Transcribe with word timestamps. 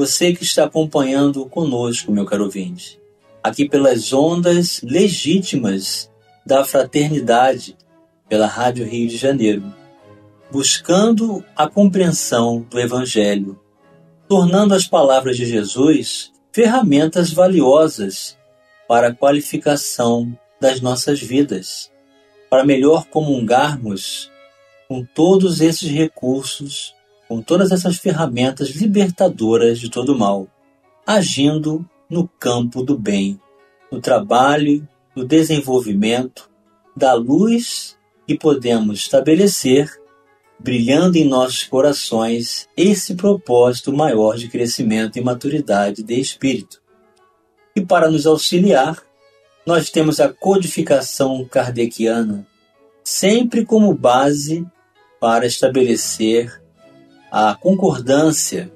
Você 0.00 0.32
que 0.32 0.44
está 0.44 0.64
acompanhando 0.64 1.44
conosco, 1.44 2.10
meu 2.10 2.24
caro 2.24 2.44
ouvinte, 2.44 2.98
aqui 3.42 3.68
pelas 3.68 4.14
ondas 4.14 4.80
legítimas 4.82 6.10
da 6.46 6.64
fraternidade, 6.64 7.76
pela 8.26 8.46
Rádio 8.46 8.86
Rio 8.86 9.06
de 9.06 9.18
Janeiro, 9.18 9.62
buscando 10.50 11.44
a 11.54 11.68
compreensão 11.68 12.66
do 12.70 12.80
Evangelho, 12.80 13.60
tornando 14.26 14.72
as 14.72 14.86
palavras 14.86 15.36
de 15.36 15.44
Jesus 15.44 16.32
ferramentas 16.50 17.30
valiosas 17.30 18.38
para 18.88 19.08
a 19.08 19.14
qualificação 19.14 20.34
das 20.58 20.80
nossas 20.80 21.20
vidas, 21.20 21.92
para 22.48 22.64
melhor 22.64 23.04
comungarmos 23.04 24.30
com 24.88 25.04
todos 25.04 25.60
esses 25.60 25.90
recursos, 25.90 26.94
com 27.30 27.40
todas 27.40 27.70
essas 27.70 27.96
ferramentas 27.96 28.70
libertadoras 28.70 29.78
de 29.78 29.88
todo 29.88 30.18
mal, 30.18 30.48
agindo 31.06 31.88
no 32.10 32.26
campo 32.26 32.82
do 32.82 32.98
bem, 32.98 33.40
no 33.88 34.00
trabalho, 34.00 34.84
no 35.14 35.24
desenvolvimento, 35.24 36.50
da 36.96 37.14
luz 37.14 37.96
que 38.26 38.36
podemos 38.36 38.98
estabelecer, 38.98 39.88
brilhando 40.58 41.18
em 41.18 41.24
nossos 41.24 41.62
corações 41.62 42.68
esse 42.76 43.14
propósito 43.14 43.92
maior 43.92 44.36
de 44.36 44.48
crescimento 44.48 45.16
e 45.16 45.22
maturidade 45.22 46.02
de 46.02 46.18
espírito. 46.18 46.82
E 47.76 47.80
para 47.80 48.10
nos 48.10 48.26
auxiliar, 48.26 49.00
nós 49.64 49.88
temos 49.88 50.18
a 50.18 50.28
codificação 50.28 51.44
kardeciana, 51.44 52.44
sempre 53.04 53.64
como 53.64 53.94
base 53.94 54.66
para 55.20 55.46
estabelecer 55.46 56.59
a 57.30 57.54
concordância 57.54 58.70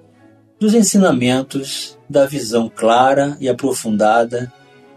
dos 0.60 0.74
ensinamentos 0.74 1.98
da 2.08 2.26
visão 2.26 2.70
clara 2.74 3.36
e 3.40 3.48
aprofundada 3.48 4.52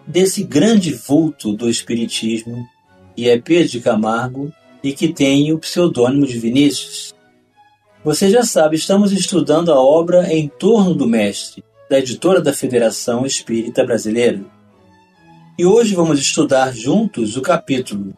desse 0.05 0.43
grande 0.43 0.93
vulto 0.93 1.53
do 1.53 1.69
Espiritismo, 1.69 2.65
que 3.15 3.29
é 3.29 3.39
Pedro 3.39 3.67
de 3.67 3.81
Camargo 3.81 4.53
e 4.83 4.93
que 4.93 5.11
tem 5.11 5.51
o 5.51 5.59
pseudônimo 5.59 6.25
de 6.25 6.37
Vinícius. 6.37 7.13
Você 8.03 8.29
já 8.29 8.43
sabe, 8.43 8.77
estamos 8.77 9.11
estudando 9.11 9.73
a 9.73 9.81
obra 9.81 10.31
em 10.33 10.47
torno 10.47 10.93
do 10.93 11.07
Mestre, 11.07 11.63
da 11.89 11.99
editora 11.99 12.39
da 12.39 12.53
Federação 12.53 13.25
Espírita 13.25 13.83
Brasileira. 13.83 14.45
E 15.57 15.65
hoje 15.65 15.95
vamos 15.95 16.19
estudar 16.19 16.73
juntos 16.73 17.35
o 17.35 17.41
capítulo 17.41 18.13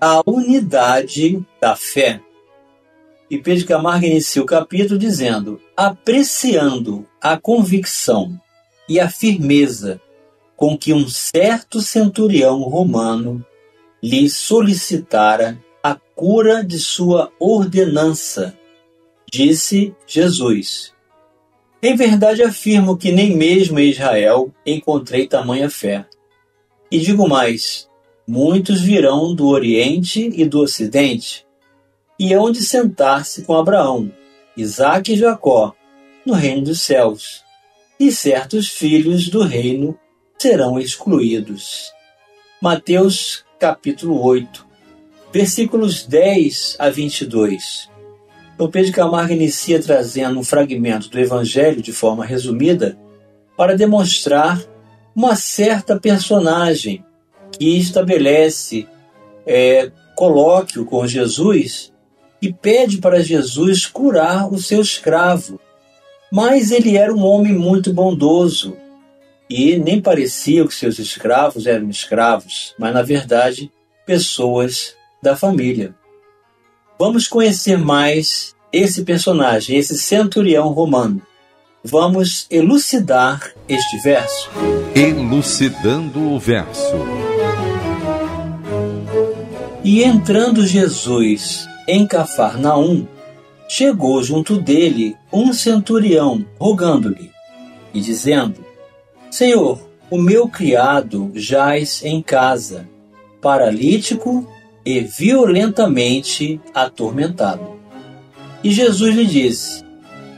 A 0.00 0.22
Unidade 0.26 1.44
da 1.60 1.76
Fé. 1.76 2.20
E 3.30 3.38
Pedro 3.38 3.66
Camargo 3.66 4.06
inicia 4.06 4.42
o 4.42 4.46
capítulo 4.46 4.98
dizendo: 4.98 5.60
apreciando 5.76 7.06
a 7.20 7.36
convicção 7.36 8.40
e 8.88 8.98
a 8.98 9.08
firmeza 9.08 10.00
com 10.56 10.76
que 10.76 10.92
um 10.92 11.08
certo 11.08 11.80
centurião 11.80 12.62
romano 12.62 13.44
lhe 14.02 14.28
solicitara 14.28 15.58
a 15.82 15.94
cura 15.94 16.64
de 16.64 16.78
sua 16.78 17.30
ordenança, 17.38 18.56
disse 19.30 19.94
Jesus 20.06 20.92
em 21.80 21.94
verdade 21.94 22.42
afirmo 22.42 22.96
que 22.96 23.12
nem 23.12 23.36
mesmo 23.36 23.78
em 23.78 23.90
Israel 23.90 24.52
encontrei 24.66 25.28
tamanha 25.28 25.70
fé. 25.70 26.04
E 26.90 26.98
digo 26.98 27.28
mais: 27.28 27.88
muitos 28.26 28.80
virão 28.80 29.32
do 29.32 29.46
Oriente 29.46 30.28
e 30.34 30.44
do 30.44 30.60
Ocidente, 30.60 31.46
e 32.18 32.34
hão 32.34 32.50
de 32.50 32.62
sentar-se 32.62 33.42
com 33.42 33.54
Abraão, 33.54 34.10
Isaque 34.56 35.12
e 35.12 35.16
Jacó, 35.16 35.74
no 36.26 36.34
reino 36.34 36.62
dos 36.62 36.80
céus, 36.80 37.44
e 37.98 38.10
certos 38.10 38.68
filhos 38.68 39.28
do 39.28 39.42
reino 39.42 39.98
serão 40.36 40.78
excluídos. 40.78 41.92
Mateus 42.60 43.44
capítulo 43.58 44.20
8, 44.20 44.66
versículos 45.32 46.04
10 46.04 46.76
a 46.78 46.90
22. 46.90 47.88
O 48.58 48.68
Pedro 48.68 48.92
Camargo 48.92 49.32
inicia 49.32 49.80
trazendo 49.80 50.40
um 50.40 50.44
fragmento 50.44 51.08
do 51.08 51.20
Evangelho 51.20 51.80
de 51.80 51.92
forma 51.92 52.24
resumida 52.24 52.98
para 53.56 53.76
demonstrar 53.76 54.60
uma 55.14 55.36
certa 55.36 55.98
personagem 55.98 57.04
que 57.56 57.78
estabelece 57.78 58.88
é, 59.46 59.90
colóquio 60.16 60.84
com 60.84 61.06
Jesus 61.06 61.92
e 62.40 62.52
pede 62.52 62.98
para 62.98 63.22
Jesus 63.22 63.86
curar 63.86 64.52
o 64.52 64.58
seu 64.58 64.80
escravo. 64.80 65.60
Mas 66.30 66.70
ele 66.70 66.96
era 66.96 67.12
um 67.12 67.24
homem 67.24 67.52
muito 67.52 67.92
bondoso 67.92 68.76
e 69.48 69.78
nem 69.78 70.00
parecia 70.00 70.66
que 70.66 70.74
seus 70.74 70.98
escravos 70.98 71.66
eram 71.66 71.88
escravos, 71.88 72.74
mas 72.78 72.92
na 72.92 73.02
verdade 73.02 73.72
pessoas 74.06 74.94
da 75.22 75.36
família. 75.36 75.94
Vamos 76.98 77.26
conhecer 77.28 77.78
mais 77.78 78.54
esse 78.72 79.04
personagem, 79.04 79.76
esse 79.76 79.96
centurião 79.96 80.68
romano. 80.68 81.22
Vamos 81.82 82.46
elucidar 82.50 83.52
este 83.68 83.98
verso. 83.98 84.50
Elucidando 84.94 86.32
o 86.32 86.38
verso. 86.38 86.92
E 89.82 90.02
entrando 90.02 90.66
Jesus 90.66 91.66
em 91.88 92.06
Cafarnaum, 92.06 93.06
chegou 93.66 94.22
junto 94.22 94.60
dele 94.60 95.16
um 95.32 95.52
centurião, 95.52 96.44
rogando-lhe 96.58 97.32
e 97.94 98.00
dizendo: 98.00 98.64
Senhor, 99.30 99.80
o 100.10 100.18
meu 100.18 100.48
criado 100.48 101.32
jaz 101.34 102.04
em 102.04 102.22
casa, 102.22 102.88
paralítico 103.40 104.46
e 104.84 105.00
violentamente 105.00 106.60
atormentado. 106.74 107.78
E 108.62 108.70
Jesus 108.70 109.14
lhe 109.14 109.26
disse: 109.26 109.84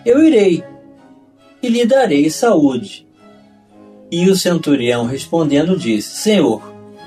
Eu 0.04 0.24
irei 0.24 0.62
e 1.62 1.68
lhe 1.68 1.84
darei 1.84 2.30
saúde. 2.30 3.06
E 4.10 4.28
o 4.28 4.36
centurião 4.36 5.06
respondendo 5.06 5.76
disse: 5.76 6.16
Senhor, 6.16 6.62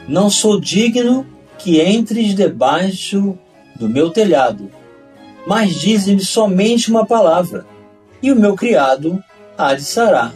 não 0.08 0.30
sou 0.30 0.60
digno 0.60 1.26
que 1.58 1.82
entres 1.82 2.34
debaixo 2.36 3.38
do 3.84 3.90
meu 3.90 4.10
telhado, 4.10 4.72
mas 5.46 5.76
dize-me 5.76 6.24
somente 6.24 6.90
uma 6.90 7.06
palavra, 7.06 7.66
e 8.22 8.32
o 8.32 8.36
meu 8.36 8.56
criado 8.56 9.22
há 9.58 9.74
de 9.74 9.84
sarar. 9.84 10.34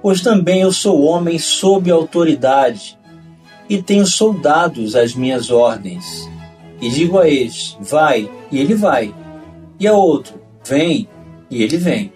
Pois 0.00 0.22
também 0.22 0.62
eu 0.62 0.72
sou 0.72 1.02
homem 1.02 1.38
sob 1.38 1.90
autoridade, 1.90 2.98
e 3.68 3.82
tenho 3.82 4.06
soldados 4.06 4.96
às 4.96 5.14
minhas 5.14 5.50
ordens. 5.50 6.30
E 6.80 6.88
digo 6.88 7.18
a 7.18 7.28
este: 7.28 7.76
vai, 7.78 8.30
e 8.50 8.58
ele 8.58 8.74
vai. 8.74 9.14
E 9.78 9.86
a 9.86 9.92
outro: 9.92 10.40
vem, 10.64 11.06
e 11.50 11.62
ele 11.62 11.76
vem. 11.76 12.10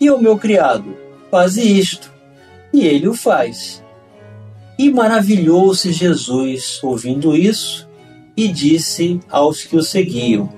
E 0.00 0.06
ao 0.06 0.22
meu 0.22 0.38
criado: 0.38 0.96
faze 1.28 1.60
isto, 1.60 2.12
e 2.72 2.86
ele 2.86 3.08
o 3.08 3.14
faz. 3.14 3.82
E 4.78 4.92
maravilhou-se 4.92 5.92
Jesus 5.92 6.78
ouvindo 6.84 7.36
isso, 7.36 7.89
e 8.44 8.48
disse 8.48 9.20
aos 9.28 9.64
que 9.64 9.76
o 9.76 9.82
seguiam: 9.82 10.48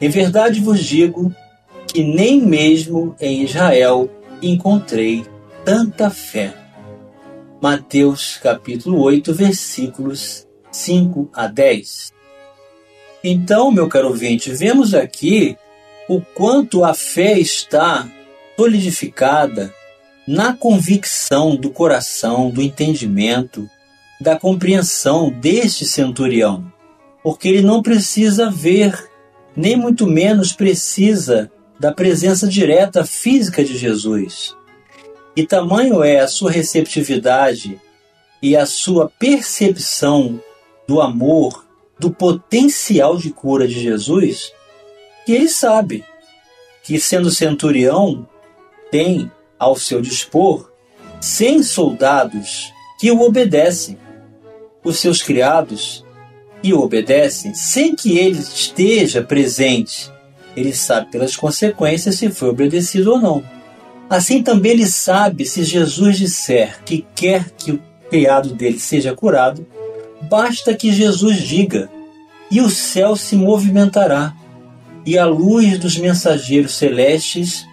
Em 0.00 0.08
verdade 0.08 0.60
vos 0.60 0.80
digo 0.80 1.34
que 1.86 2.02
nem 2.02 2.40
mesmo 2.40 3.14
em 3.20 3.42
Israel 3.42 4.08
encontrei 4.40 5.24
tanta 5.64 6.10
fé. 6.10 6.54
Mateus 7.60 8.38
capítulo 8.42 9.00
8, 9.00 9.34
versículos 9.34 10.46
5 10.70 11.30
a 11.32 11.46
10. 11.46 12.12
Então, 13.22 13.70
meu 13.70 13.88
caro 13.88 14.08
ouvinte, 14.08 14.52
vemos 14.52 14.94
aqui 14.94 15.56
o 16.08 16.20
quanto 16.20 16.84
a 16.84 16.94
fé 16.94 17.38
está 17.38 18.08
solidificada 18.56 19.72
na 20.26 20.52
convicção 20.52 21.54
do 21.56 21.70
coração, 21.70 22.50
do 22.50 22.62
entendimento, 22.62 23.68
da 24.20 24.38
compreensão 24.38 25.30
deste 25.30 25.84
centurião, 25.84 26.71
porque 27.22 27.48
ele 27.48 27.62
não 27.62 27.82
precisa 27.82 28.50
ver, 28.50 29.10
nem 29.56 29.76
muito 29.76 30.06
menos 30.06 30.52
precisa 30.52 31.50
da 31.78 31.92
presença 31.92 32.46
direta 32.46 33.04
física 33.04 33.64
de 33.64 33.76
Jesus. 33.76 34.56
E 35.34 35.46
tamanho 35.46 36.02
é 36.02 36.20
a 36.20 36.28
sua 36.28 36.50
receptividade 36.50 37.80
e 38.42 38.56
a 38.56 38.66
sua 38.66 39.10
percepção 39.18 40.40
do 40.86 41.00
amor, 41.00 41.66
do 41.98 42.10
potencial 42.10 43.16
de 43.16 43.30
cura 43.30 43.66
de 43.66 43.80
Jesus, 43.80 44.52
que 45.24 45.32
ele 45.32 45.48
sabe 45.48 46.04
que, 46.82 46.98
sendo 46.98 47.30
centurião, 47.30 48.28
tem 48.90 49.30
ao 49.58 49.76
seu 49.76 50.02
dispor 50.02 50.70
cem 51.20 51.62
soldados 51.62 52.72
que 52.98 53.10
o 53.10 53.20
obedecem, 53.20 53.96
os 54.84 54.98
seus 54.98 55.22
criados 55.22 56.01
e 56.62 56.72
obedecem 56.72 57.54
sem 57.54 57.94
que 57.94 58.18
ele 58.18 58.38
esteja 58.38 59.22
presente. 59.22 60.10
Ele 60.56 60.72
sabe 60.72 61.10
pelas 61.10 61.34
consequências 61.34 62.16
se 62.16 62.30
foi 62.30 62.50
obedecido 62.50 63.12
ou 63.12 63.20
não. 63.20 63.42
Assim 64.08 64.42
também 64.42 64.72
ele 64.72 64.86
sabe 64.86 65.44
se 65.44 65.64
Jesus 65.64 66.18
disser 66.18 66.82
que 66.84 67.06
quer 67.14 67.50
que 67.50 67.72
o 67.72 67.82
criado 68.10 68.54
dele 68.54 68.78
seja 68.78 69.14
curado, 69.14 69.66
basta 70.28 70.74
que 70.74 70.92
Jesus 70.92 71.38
diga, 71.38 71.90
e 72.50 72.60
o 72.60 72.68
céu 72.68 73.16
se 73.16 73.34
movimentará, 73.34 74.34
e 75.06 75.18
a 75.18 75.24
luz 75.24 75.78
dos 75.78 75.96
mensageiros 75.96 76.74
celestes 76.74 77.66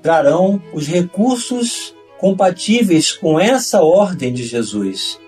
trarão 0.00 0.62
os 0.72 0.86
recursos 0.86 1.92
compatíveis 2.18 3.12
com 3.12 3.38
essa 3.38 3.82
ordem 3.82 4.32
de 4.32 4.44
Jesus 4.44 5.18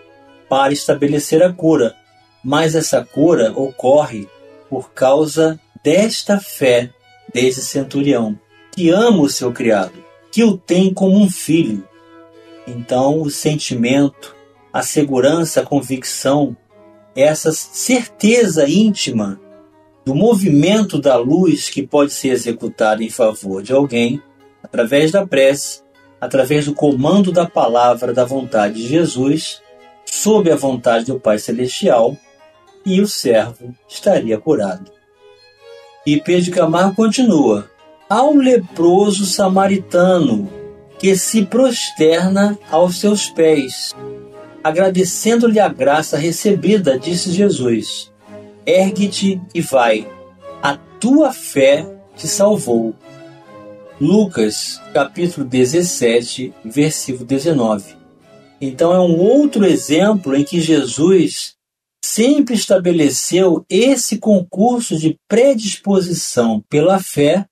para 0.48 0.72
estabelecer 0.72 1.42
a 1.42 1.52
cura. 1.52 1.96
Mas 2.44 2.74
essa 2.74 3.04
cura 3.04 3.52
ocorre 3.58 4.28
por 4.68 4.92
causa 4.92 5.58
desta 5.82 6.38
fé 6.38 6.90
desse 7.32 7.62
centurião, 7.62 8.38
que 8.70 8.90
ama 8.90 9.22
o 9.22 9.28
seu 9.28 9.52
criado, 9.52 9.92
que 10.30 10.44
o 10.44 10.56
tem 10.56 10.92
como 10.92 11.16
um 11.16 11.30
filho. 11.30 11.86
Então, 12.66 13.20
o 13.20 13.30
sentimento, 13.30 14.34
a 14.72 14.82
segurança, 14.82 15.60
a 15.60 15.64
convicção, 15.64 16.56
essa 17.16 17.52
certeza 17.52 18.68
íntima 18.68 19.40
do 20.04 20.14
movimento 20.14 21.00
da 21.00 21.16
luz 21.16 21.70
que 21.70 21.86
pode 21.86 22.12
ser 22.12 22.28
executado 22.28 23.02
em 23.02 23.08
favor 23.08 23.62
de 23.62 23.72
alguém, 23.72 24.22
através 24.62 25.10
da 25.10 25.26
prece, 25.26 25.82
através 26.20 26.66
do 26.66 26.74
comando 26.74 27.32
da 27.32 27.46
palavra 27.46 28.12
da 28.12 28.24
vontade 28.24 28.74
de 28.74 28.88
Jesus, 28.88 29.62
sob 30.04 30.50
a 30.50 30.56
vontade 30.56 31.06
do 31.06 31.18
Pai 31.18 31.38
Celestial, 31.38 32.16
e 32.84 33.00
o 33.00 33.06
servo 33.06 33.74
estaria 33.88 34.38
curado. 34.38 34.90
E 36.06 36.20
Pedro 36.20 36.50
Camargo 36.52 36.94
continua: 36.94 37.70
Ao 38.08 38.34
leproso 38.34 39.24
samaritano 39.24 40.48
que 40.98 41.16
se 41.16 41.44
prosterna 41.44 42.58
aos 42.70 43.00
seus 43.00 43.28
pés, 43.30 43.94
agradecendo-lhe 44.62 45.60
a 45.60 45.68
graça 45.68 46.16
recebida, 46.16 46.98
disse 46.98 47.32
Jesus: 47.32 48.12
Ergue-te 48.66 49.40
e 49.54 49.60
vai, 49.60 50.06
a 50.62 50.76
tua 50.98 51.32
fé 51.32 51.86
te 52.16 52.28
salvou. 52.28 52.94
Lucas, 54.00 54.80
capítulo 54.92 55.46
17, 55.46 56.52
versículo 56.64 57.24
19. 57.24 57.94
Então 58.60 58.92
é 58.92 58.98
um 58.98 59.18
outro 59.18 59.64
exemplo 59.64 60.34
em 60.34 60.42
que 60.42 60.60
Jesus 60.60 61.54
sempre 62.14 62.54
estabeleceu 62.54 63.66
esse 63.68 64.18
concurso 64.18 64.96
de 64.96 65.18
predisposição 65.26 66.60
pela 66.68 67.02
fé 67.02 67.44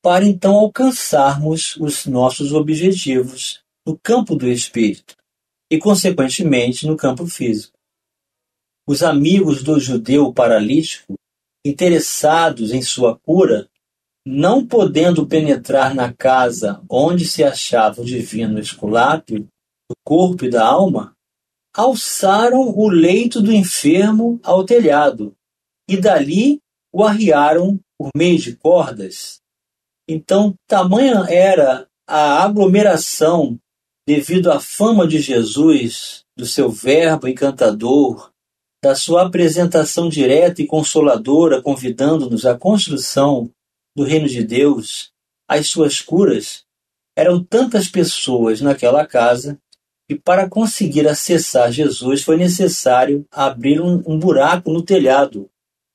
para 0.00 0.24
então 0.24 0.54
alcançarmos 0.54 1.74
os 1.78 2.06
nossos 2.06 2.52
objetivos 2.52 3.64
no 3.84 3.98
campo 3.98 4.36
do 4.36 4.46
espírito 4.46 5.16
e, 5.68 5.76
consequentemente, 5.76 6.86
no 6.86 6.96
campo 6.96 7.26
físico. 7.26 7.76
Os 8.88 9.02
amigos 9.02 9.64
do 9.64 9.80
judeu 9.80 10.32
paralítico, 10.32 11.14
interessados 11.66 12.70
em 12.70 12.82
sua 12.82 13.18
cura, 13.18 13.68
não 14.24 14.64
podendo 14.64 15.26
penetrar 15.26 15.96
na 15.96 16.12
casa 16.12 16.80
onde 16.88 17.24
se 17.24 17.42
achava 17.42 18.02
o 18.02 18.04
divino 18.04 18.60
esculápio, 18.60 19.48
do 19.90 19.96
corpo 20.04 20.44
e 20.44 20.50
da 20.50 20.64
alma, 20.64 21.15
alçaram 21.76 22.70
o 22.74 22.88
leito 22.88 23.42
do 23.42 23.52
enfermo 23.52 24.40
ao 24.42 24.64
telhado 24.64 25.36
e 25.86 25.96
dali 25.96 26.58
o 26.90 27.04
arriaram 27.04 27.78
por 27.98 28.08
meio 28.16 28.38
de 28.38 28.56
cordas. 28.56 29.40
Então, 30.08 30.54
tamanha 30.66 31.26
era 31.28 31.86
a 32.08 32.42
aglomeração 32.42 33.58
devido 34.06 34.50
à 34.50 34.58
fama 34.58 35.06
de 35.06 35.18
Jesus, 35.18 36.24
do 36.36 36.46
seu 36.46 36.70
verbo 36.70 37.28
encantador, 37.28 38.30
da 38.82 38.94
sua 38.94 39.26
apresentação 39.26 40.08
direta 40.08 40.62
e 40.62 40.66
consoladora, 40.66 41.60
convidando-nos 41.60 42.46
à 42.46 42.56
construção 42.56 43.50
do 43.94 44.04
reino 44.04 44.28
de 44.28 44.44
Deus, 44.44 45.10
as 45.48 45.66
suas 45.68 46.00
curas, 46.00 46.64
eram 47.16 47.42
tantas 47.42 47.88
pessoas 47.88 48.60
naquela 48.60 49.06
casa 49.06 49.58
que 50.08 50.14
para 50.14 50.48
conseguir 50.48 51.08
acessar 51.08 51.72
Jesus 51.72 52.22
foi 52.22 52.36
necessário 52.36 53.26
abrir 53.30 53.80
um, 53.80 54.02
um 54.06 54.18
buraco 54.18 54.70
no 54.72 54.82
telhado 54.82 55.50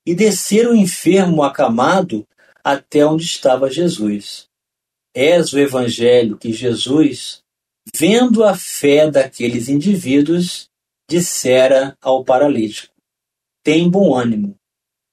e 0.06 0.14
descer 0.14 0.68
o 0.68 0.74
enfermo 0.74 1.42
acamado 1.42 2.26
até 2.62 3.04
onde 3.06 3.24
estava 3.24 3.70
Jesus. 3.70 4.48
És 5.14 5.52
o 5.52 5.58
evangelho 5.58 6.38
que 6.38 6.52
Jesus, 6.52 7.42
vendo 7.94 8.44
a 8.44 8.54
fé 8.54 9.10
daqueles 9.10 9.68
indivíduos, 9.68 10.68
dissera 11.08 11.96
ao 12.00 12.24
paralítico: 12.24 12.94
Tem 13.62 13.88
bom 13.90 14.14
ânimo, 14.14 14.56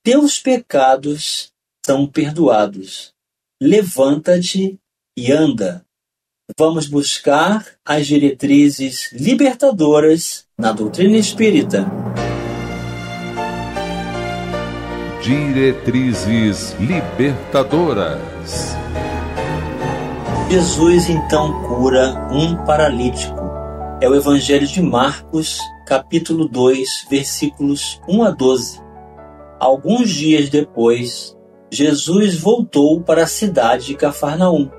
teus 0.04 0.40
pecados 0.40 1.52
são 1.86 2.08
perdoados. 2.08 3.14
Levanta-te 3.62 4.80
e 5.18 5.32
anda. 5.32 5.86
Vamos 6.58 6.88
buscar 6.88 7.64
as 7.86 8.08
diretrizes 8.08 9.12
libertadoras 9.14 10.46
na 10.58 10.72
doutrina 10.72 11.16
espírita. 11.16 11.86
Diretrizes 15.22 16.76
libertadoras. 16.80 18.76
Jesus 20.50 21.10
então 21.10 21.62
cura 21.68 22.28
um 22.32 22.56
paralítico. 22.66 23.40
É 24.02 24.10
o 24.10 24.16
Evangelho 24.16 24.66
de 24.66 24.82
Marcos, 24.82 25.60
capítulo 25.86 26.48
2, 26.48 27.08
versículos 27.12 28.02
1 28.08 28.24
a 28.24 28.32
12. 28.32 28.82
Alguns 29.60 30.10
dias 30.10 30.50
depois, 30.50 31.38
Jesus 31.72 32.36
voltou 32.40 33.02
para 33.02 33.24
a 33.24 33.28
cidade 33.28 33.88
de 33.88 33.96
Cafarnaum 33.96 34.79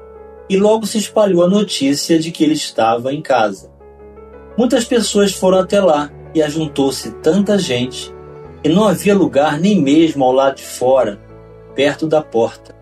e 0.51 0.57
logo 0.57 0.85
se 0.85 0.99
espalhou 0.99 1.45
a 1.45 1.49
notícia 1.49 2.19
de 2.19 2.33
que 2.33 2.43
ele 2.43 2.55
estava 2.55 3.15
em 3.15 3.23
casa. 3.23 3.71
Muitas 4.59 4.85
pessoas 4.85 5.33
foram 5.33 5.61
até 5.61 5.81
lá 5.81 6.11
e 6.35 6.43
ajuntou-se 6.43 7.13
tanta 7.23 7.57
gente 7.57 8.13
que 8.61 8.69
não 8.69 8.89
havia 8.89 9.15
lugar 9.15 9.61
nem 9.61 9.81
mesmo 9.81 10.25
ao 10.25 10.33
lado 10.33 10.57
de 10.57 10.65
fora, 10.65 11.21
perto 11.77 12.09
da 12.09 12.21
porta. 12.21 12.75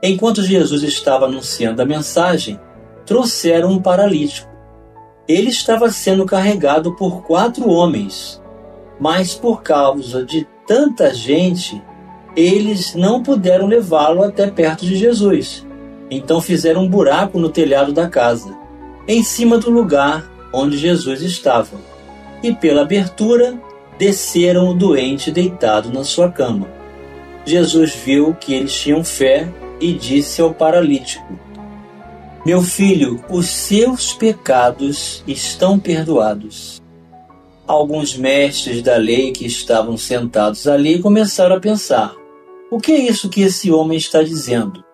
Enquanto 0.00 0.40
Jesus 0.40 0.84
estava 0.84 1.26
anunciando 1.26 1.82
a 1.82 1.84
mensagem, 1.84 2.60
trouxeram 3.04 3.72
um 3.72 3.82
paralítico. 3.82 4.48
Ele 5.26 5.50
estava 5.50 5.90
sendo 5.90 6.24
carregado 6.24 6.94
por 6.94 7.24
quatro 7.24 7.68
homens, 7.68 8.40
mas 9.00 9.34
por 9.34 9.62
causa 9.62 10.24
de 10.24 10.46
tanta 10.64 11.12
gente, 11.12 11.82
eles 12.36 12.94
não 12.94 13.20
puderam 13.20 13.66
levá-lo 13.66 14.22
até 14.22 14.48
perto 14.48 14.86
de 14.86 14.94
Jesus. 14.94 15.66
Então 16.10 16.40
fizeram 16.40 16.82
um 16.82 16.88
buraco 16.88 17.38
no 17.38 17.48
telhado 17.48 17.92
da 17.92 18.08
casa, 18.08 18.56
em 19.06 19.22
cima 19.22 19.58
do 19.58 19.70
lugar 19.70 20.28
onde 20.52 20.76
Jesus 20.76 21.22
estava. 21.22 21.78
E 22.42 22.52
pela 22.52 22.82
abertura 22.82 23.60
desceram 23.98 24.70
o 24.70 24.74
doente 24.74 25.30
deitado 25.30 25.92
na 25.92 26.02
sua 26.02 26.30
cama. 26.30 26.66
Jesus 27.44 27.94
viu 27.94 28.34
que 28.34 28.54
eles 28.54 28.74
tinham 28.74 29.04
fé 29.04 29.48
e 29.80 29.92
disse 29.92 30.40
ao 30.40 30.52
paralítico: 30.52 31.38
Meu 32.44 32.62
filho, 32.62 33.22
os 33.28 33.46
seus 33.46 34.12
pecados 34.12 35.22
estão 35.26 35.78
perdoados. 35.78 36.80
Alguns 37.66 38.16
mestres 38.16 38.82
da 38.82 38.96
lei 38.96 39.32
que 39.32 39.46
estavam 39.46 39.96
sentados 39.96 40.66
ali 40.66 40.98
começaram 40.98 41.56
a 41.56 41.60
pensar: 41.60 42.14
o 42.70 42.78
que 42.78 42.92
é 42.92 42.98
isso 42.98 43.28
que 43.28 43.42
esse 43.42 43.70
homem 43.70 43.98
está 43.98 44.22
dizendo? 44.22 44.84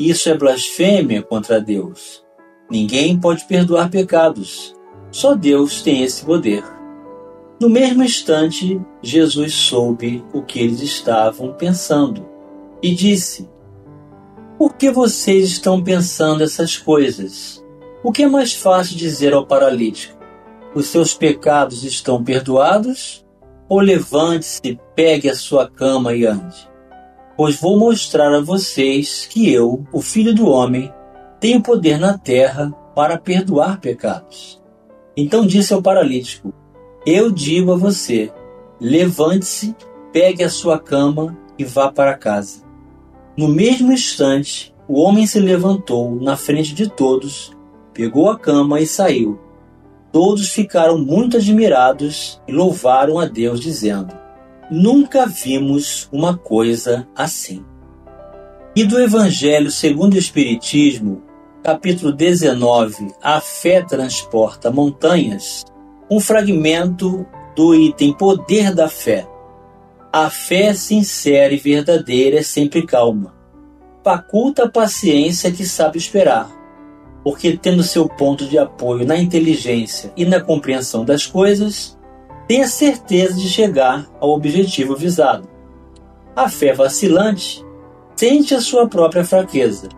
Isso 0.00 0.30
é 0.30 0.34
blasfêmia 0.34 1.22
contra 1.22 1.60
Deus. 1.60 2.24
Ninguém 2.70 3.20
pode 3.20 3.44
perdoar 3.44 3.90
pecados. 3.90 4.74
Só 5.10 5.34
Deus 5.34 5.82
tem 5.82 6.02
esse 6.02 6.24
poder. 6.24 6.64
No 7.60 7.68
mesmo 7.68 8.02
instante, 8.02 8.80
Jesus 9.02 9.52
soube 9.52 10.24
o 10.32 10.40
que 10.40 10.58
eles 10.58 10.80
estavam 10.80 11.52
pensando 11.52 12.26
e 12.82 12.94
disse: 12.94 13.46
Por 14.56 14.74
que 14.74 14.90
vocês 14.90 15.50
estão 15.50 15.84
pensando 15.84 16.42
essas 16.42 16.78
coisas? 16.78 17.62
O 18.02 18.10
que 18.10 18.22
é 18.22 18.26
mais 18.26 18.54
fácil 18.54 18.96
dizer 18.96 19.34
ao 19.34 19.46
paralítico? 19.46 20.18
Os 20.74 20.86
seus 20.86 21.12
pecados 21.12 21.84
estão 21.84 22.24
perdoados? 22.24 23.22
Ou 23.68 23.80
levante-se, 23.80 24.80
pegue 24.96 25.28
a 25.28 25.36
sua 25.36 25.68
cama 25.68 26.14
e 26.14 26.24
ande? 26.24 26.69
Pois 27.42 27.58
vou 27.58 27.78
mostrar 27.78 28.34
a 28.34 28.42
vocês 28.42 29.24
que 29.24 29.50
eu, 29.50 29.86
o 29.90 30.02
Filho 30.02 30.34
do 30.34 30.46
Homem, 30.46 30.92
tenho 31.40 31.62
poder 31.62 31.98
na 31.98 32.18
terra 32.18 32.70
para 32.94 33.16
perdoar 33.16 33.80
pecados. 33.80 34.60
Então 35.16 35.46
disse 35.46 35.72
ao 35.72 35.80
paralítico: 35.80 36.52
Eu 37.06 37.30
digo 37.30 37.72
a 37.72 37.76
você, 37.76 38.30
levante-se, 38.78 39.74
pegue 40.12 40.44
a 40.44 40.50
sua 40.50 40.78
cama 40.78 41.34
e 41.58 41.64
vá 41.64 41.90
para 41.90 42.12
casa. 42.12 42.62
No 43.34 43.48
mesmo 43.48 43.90
instante, 43.90 44.74
o 44.86 45.00
homem 45.00 45.26
se 45.26 45.40
levantou 45.40 46.16
na 46.16 46.36
frente 46.36 46.74
de 46.74 46.90
todos, 46.90 47.56
pegou 47.94 48.28
a 48.28 48.38
cama 48.38 48.82
e 48.82 48.86
saiu. 48.86 49.40
Todos 50.12 50.50
ficaram 50.50 50.98
muito 50.98 51.38
admirados 51.38 52.38
e 52.46 52.52
louvaram 52.52 53.18
a 53.18 53.24
Deus, 53.24 53.60
dizendo: 53.60 54.19
Nunca 54.70 55.26
vimos 55.26 56.08
uma 56.12 56.38
coisa 56.38 57.04
assim. 57.16 57.64
E 58.76 58.84
do 58.84 59.00
Evangelho 59.00 59.68
segundo 59.68 60.14
o 60.14 60.18
Espiritismo, 60.18 61.24
capítulo 61.60 62.12
19, 62.12 63.08
A 63.20 63.40
fé 63.40 63.82
transporta 63.82 64.70
montanhas, 64.70 65.64
um 66.08 66.20
fragmento 66.20 67.26
do 67.56 67.74
item 67.74 68.12
Poder 68.12 68.72
da 68.72 68.88
Fé. 68.88 69.26
A 70.12 70.30
fé 70.30 70.72
sincera 70.72 71.52
e 71.52 71.56
verdadeira 71.56 72.38
é 72.38 72.42
sempre 72.44 72.86
calma. 72.86 73.34
Faculta 74.04 74.66
a 74.66 74.70
paciência 74.70 75.50
que 75.50 75.66
sabe 75.66 75.98
esperar, 75.98 76.48
porque 77.24 77.56
tendo 77.56 77.82
seu 77.82 78.08
ponto 78.08 78.46
de 78.46 78.56
apoio 78.56 79.04
na 79.04 79.18
inteligência 79.18 80.12
e 80.16 80.24
na 80.24 80.40
compreensão 80.40 81.04
das 81.04 81.26
coisas, 81.26 81.98
tem 82.50 82.62
a 82.62 82.66
certeza 82.66 83.34
de 83.34 83.48
chegar 83.48 84.10
ao 84.18 84.30
objetivo 84.30 84.96
visado. 84.96 85.48
A 86.34 86.48
fé 86.48 86.72
vacilante 86.72 87.64
sente 88.16 88.56
a 88.56 88.60
sua 88.60 88.88
própria 88.88 89.24
fraqueza. 89.24 89.88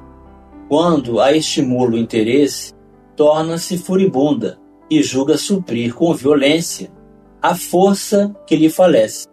Quando 0.69 1.19
a 1.19 1.33
estimula 1.33 1.93
o 1.93 1.97
interesse, 1.97 2.75
torna-se 3.17 3.79
furibunda 3.79 4.59
e 4.91 5.03
julga 5.03 5.39
suprir 5.39 5.95
com 5.95 6.13
violência 6.13 6.93
a 7.41 7.55
força 7.55 8.37
que 8.47 8.55
lhe 8.55 8.69
falece. 8.69 9.27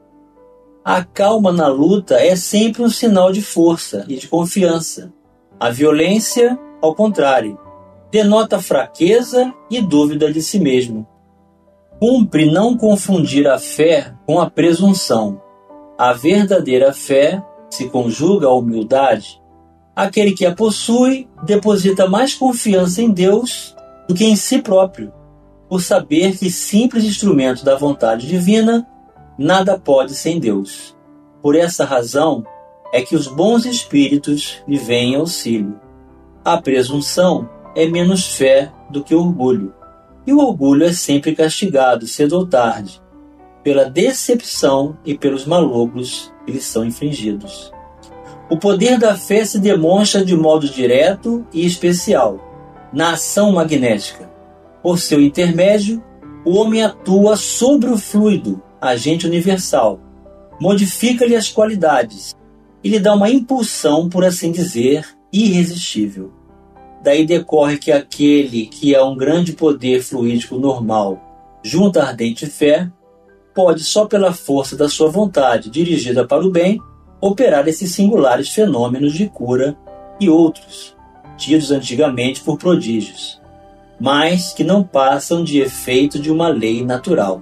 A 0.81 1.03
calma 1.03 1.51
na 1.51 1.67
luta 1.67 2.15
é 2.15 2.37
sempre 2.37 2.83
um 2.83 2.89
sinal 2.89 3.33
de 3.33 3.41
força 3.41 4.05
e 4.07 4.15
de 4.15 4.29
confiança. 4.29 5.11
A 5.59 5.69
violência, 5.69 6.57
ao 6.81 6.95
contrário, 6.95 7.59
denota 8.09 8.61
fraqueza 8.61 9.53
e 9.69 9.81
dúvida 9.81 10.31
de 10.31 10.41
si 10.41 10.57
mesmo. 10.57 11.05
Cumpre 11.99 12.49
não 12.49 12.77
confundir 12.77 13.45
a 13.45 13.59
fé 13.59 14.13
com 14.25 14.39
a 14.39 14.49
presunção. 14.49 15.41
A 15.97 16.13
verdadeira 16.13 16.93
fé 16.93 17.43
se 17.69 17.89
conjuga 17.89 18.47
à 18.47 18.53
humildade. 18.53 19.41
Aquele 19.93 20.31
que 20.31 20.45
a 20.45 20.55
possui 20.55 21.27
deposita 21.43 22.07
mais 22.07 22.33
confiança 22.33 23.01
em 23.01 23.11
Deus 23.11 23.75
do 24.07 24.15
que 24.15 24.23
em 24.23 24.37
si 24.37 24.61
próprio, 24.61 25.11
por 25.67 25.81
saber 25.81 26.37
que 26.37 26.49
simples 26.49 27.03
instrumento 27.03 27.65
da 27.65 27.75
vontade 27.75 28.27
divina 28.27 28.87
nada 29.37 29.77
pode 29.77 30.15
sem 30.15 30.39
Deus. 30.39 30.95
Por 31.41 31.53
essa 31.53 31.83
razão 31.83 32.45
é 32.93 33.01
que 33.01 33.15
os 33.15 33.27
bons 33.27 33.65
espíritos 33.65 34.63
lhe 34.65 34.77
vêm 34.77 35.15
auxílio. 35.15 35.77
A 36.45 36.61
presunção 36.61 37.49
é 37.75 37.85
menos 37.85 38.37
fé 38.37 38.71
do 38.89 39.03
que 39.03 39.13
orgulho, 39.13 39.73
e 40.29 40.33
o 40.33 40.37
orgulho 40.37 40.85
é 40.85 40.93
sempre 40.93 41.35
castigado, 41.35 42.05
cedo 42.05 42.33
ou 42.33 42.45
tarde, 42.45 43.01
pela 43.63 43.89
decepção 43.89 44.95
e 45.03 45.17
pelos 45.17 45.43
malogros 45.43 46.31
que 46.45 46.51
lhe 46.51 46.61
são 46.61 46.85
infligidos. 46.85 47.73
O 48.47 48.55
poder 48.55 48.99
da 48.99 49.15
fé 49.15 49.43
se 49.43 49.57
demonstra 49.57 50.23
de 50.23 50.35
modo 50.35 50.69
direto 50.69 51.47
e 51.51 51.65
especial 51.65 52.39
na 52.93 53.13
ação 53.13 53.53
magnética. 53.53 54.29
Por 54.83 54.99
seu 54.99 55.19
intermédio, 55.19 56.03
o 56.45 56.57
homem 56.57 56.83
atua 56.83 57.35
sobre 57.35 57.89
o 57.89 57.97
fluido 57.97 58.61
agente 58.79 59.25
universal, 59.25 59.99
modifica-lhe 60.61 61.35
as 61.35 61.49
qualidades 61.49 62.35
e 62.83 62.89
lhe 62.89 62.99
dá 62.99 63.15
uma 63.15 63.31
impulsão, 63.31 64.07
por 64.07 64.23
assim 64.23 64.51
dizer, 64.51 65.07
irresistível. 65.33 66.31
Daí 67.01 67.25
decorre 67.25 67.77
que 67.77 67.91
aquele 67.91 68.65
que 68.65 68.93
é 68.93 69.01
um 69.01 69.15
grande 69.15 69.53
poder 69.53 70.01
fluídico 70.01 70.57
normal, 70.57 71.19
junto 71.63 71.99
à 71.99 72.03
ardente 72.03 72.45
fé, 72.45 72.89
pode, 73.55 73.83
só 73.83 74.05
pela 74.05 74.33
força 74.33 74.75
da 74.75 74.89
sua 74.89 75.09
vontade 75.09 75.69
dirigida 75.69 76.25
para 76.27 76.45
o 76.45 76.51
bem, 76.51 76.79
operar 77.21 77.67
esses 77.67 77.93
singulares 77.93 78.49
fenômenos 78.49 79.13
de 79.13 79.27
cura 79.27 79.77
e 80.19 80.29
outros, 80.29 80.95
tidos 81.37 81.71
antigamente 81.71 82.41
por 82.41 82.57
prodígios, 82.57 83.41
mas 83.99 84.53
que 84.53 84.63
não 84.63 84.83
passam 84.83 85.43
de 85.43 85.59
efeito 85.59 86.19
de 86.19 86.31
uma 86.31 86.47
lei 86.47 86.83
natural. 86.83 87.41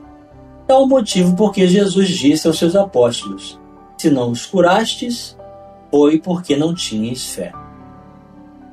Tal 0.67 0.83
o 0.83 0.87
motivo 0.87 1.35
porque 1.35 1.67
Jesus 1.67 2.09
disse 2.09 2.47
aos 2.47 2.57
seus 2.57 2.75
apóstolos: 2.75 3.59
Se 3.97 4.09
não 4.09 4.31
os 4.31 4.45
curastes, 4.45 5.37
foi 5.89 6.19
porque 6.19 6.55
não 6.55 6.73
tinhas 6.73 7.23
fé. 7.23 7.51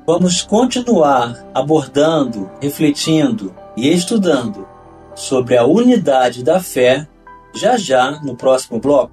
Vamos 0.07 0.43
continuar 0.43 1.43
abordando, 1.53 2.49
refletindo 2.61 3.53
e 3.75 3.89
estudando 3.91 4.67
sobre 5.15 5.57
a 5.57 5.65
unidade 5.65 6.43
da 6.43 6.59
fé 6.59 7.07
já 7.55 7.75
já 7.75 8.19
no 8.21 8.35
próximo 8.35 8.79
bloco. 8.79 9.11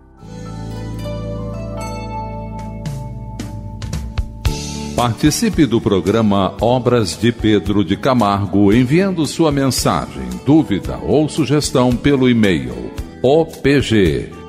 Participe 4.94 5.64
do 5.64 5.80
programa 5.80 6.54
Obras 6.60 7.18
de 7.18 7.32
Pedro 7.32 7.82
de 7.82 7.96
Camargo 7.96 8.72
enviando 8.72 9.26
sua 9.26 9.50
mensagem, 9.50 10.28
dúvida 10.44 10.98
ou 10.98 11.26
sugestão 11.28 11.96
pelo 11.96 12.28
e-mail 12.28 12.92
opg 13.22 14.41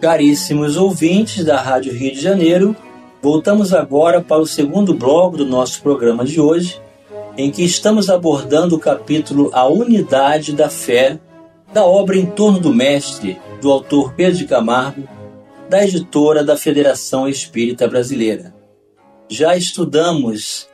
Caríssimos 0.00 0.76
ouvintes 0.76 1.44
da 1.44 1.60
Rádio 1.60 1.92
Rio 1.92 2.12
de 2.12 2.20
Janeiro, 2.20 2.76
voltamos 3.20 3.74
agora 3.74 4.20
para 4.20 4.40
o 4.40 4.46
segundo 4.46 4.94
bloco 4.94 5.36
do 5.36 5.44
nosso 5.44 5.82
programa 5.82 6.24
de 6.24 6.40
hoje, 6.40 6.80
em 7.36 7.50
que 7.50 7.64
estamos 7.64 8.08
abordando 8.08 8.76
o 8.76 8.78
capítulo 8.78 9.50
A 9.52 9.66
Unidade 9.66 10.52
da 10.52 10.70
Fé, 10.70 11.18
da 11.72 11.84
obra 11.84 12.16
Em 12.16 12.26
Torno 12.26 12.60
do 12.60 12.72
Mestre, 12.72 13.40
do 13.60 13.72
autor 13.72 14.14
Pedro 14.14 14.38
de 14.38 14.46
Camargo, 14.46 15.02
da 15.68 15.84
editora 15.84 16.44
da 16.44 16.56
Federação 16.56 17.28
Espírita 17.28 17.88
Brasileira. 17.88 18.54
Já 19.28 19.56
estudamos 19.56 20.68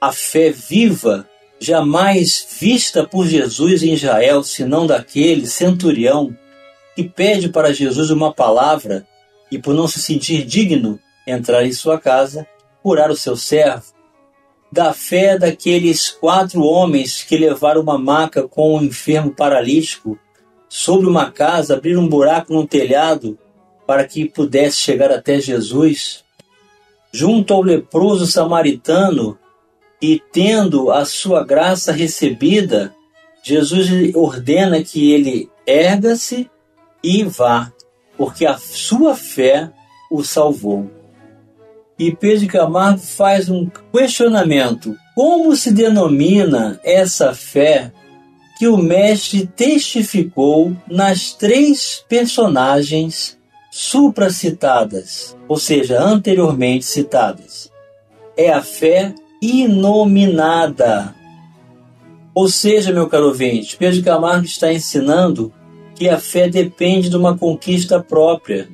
a 0.00 0.10
fé 0.10 0.50
viva, 0.50 1.28
jamais 1.58 2.46
vista 2.58 3.06
por 3.06 3.26
Jesus 3.26 3.82
em 3.82 3.92
Israel, 3.92 4.42
senão 4.42 4.86
daquele 4.86 5.46
centurião 5.46 6.34
pede 7.08 7.48
para 7.48 7.72
Jesus 7.72 8.10
uma 8.10 8.32
palavra 8.32 9.06
e, 9.50 9.58
por 9.58 9.74
não 9.74 9.88
se 9.88 10.00
sentir 10.00 10.44
digno, 10.44 10.98
entrar 11.26 11.64
em 11.64 11.72
sua 11.72 11.98
casa, 11.98 12.46
curar 12.82 13.10
o 13.10 13.16
seu 13.16 13.36
servo. 13.36 13.84
Da 14.72 14.92
fé 14.92 15.36
daqueles 15.36 16.08
quatro 16.10 16.62
homens 16.62 17.22
que 17.22 17.36
levaram 17.36 17.80
uma 17.80 17.98
maca 17.98 18.46
com 18.46 18.76
um 18.76 18.84
enfermo 18.84 19.32
paralítico 19.32 20.18
sobre 20.68 21.08
uma 21.08 21.30
casa, 21.30 21.74
abrir 21.74 21.96
um 21.96 22.08
buraco 22.08 22.52
no 22.52 22.66
telhado 22.66 23.36
para 23.86 24.04
que 24.04 24.28
pudesse 24.28 24.76
chegar 24.76 25.10
até 25.10 25.40
Jesus 25.40 26.24
junto 27.12 27.52
ao 27.52 27.62
leproso 27.62 28.26
samaritano 28.26 29.36
e 30.00 30.22
tendo 30.32 30.90
a 30.90 31.04
sua 31.04 31.44
graça 31.44 31.92
recebida, 31.92 32.94
Jesus 33.42 34.14
ordena 34.14 34.82
que 34.82 35.12
ele 35.12 35.50
erga-se 35.66 36.48
e 37.02 37.22
vá, 37.24 37.72
porque 38.16 38.44
a 38.46 38.58
sua 38.58 39.14
fé 39.14 39.70
o 40.10 40.22
salvou. 40.22 40.90
E 41.98 42.14
Pedro 42.14 42.46
Camargo 42.46 42.98
faz 42.98 43.48
um 43.48 43.70
questionamento: 43.92 44.96
como 45.14 45.54
se 45.54 45.70
denomina 45.70 46.80
essa 46.82 47.34
fé 47.34 47.92
que 48.58 48.68
o 48.68 48.76
mestre 48.76 49.46
testificou 49.46 50.76
nas 50.86 51.32
três 51.32 52.04
personagens 52.08 53.38
supracitadas, 53.70 55.36
ou 55.48 55.56
seja, 55.56 56.02
anteriormente 56.02 56.84
citadas? 56.84 57.70
É 58.36 58.52
a 58.52 58.62
fé 58.62 59.14
inominada. 59.40 61.14
Ou 62.34 62.48
seja, 62.48 62.92
meu 62.92 63.08
caro 63.08 63.26
ouvinte, 63.26 63.76
Pedro 63.76 64.02
Camargo 64.02 64.44
está 64.44 64.72
ensinando 64.72 65.52
que 66.00 66.08
a 66.08 66.18
fé 66.18 66.48
depende 66.48 67.10
de 67.10 67.16
uma 67.18 67.36
conquista 67.36 68.02
própria 68.02 68.70